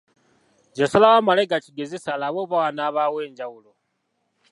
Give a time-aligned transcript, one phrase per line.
[0.79, 3.71] Yasalawo amale gakigezesa alabe oba wanaabaawo enjawulo.